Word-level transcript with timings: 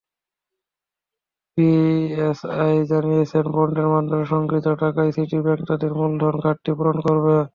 BSEC 1.57 2.81
জানিয়েছে, 2.91 3.37
বন্ডের 3.55 3.87
মাধ্যমে 3.93 4.25
সংগৃহীত 4.33 4.67
টাকায় 4.81 5.11
সিটি 5.15 5.37
ব্যাংক 5.45 5.61
তাদের 5.69 5.91
মূলধন 5.99 6.35
ঘাটতি 6.43 6.71
পূরণ 6.77 6.97
করবে। 7.07 7.35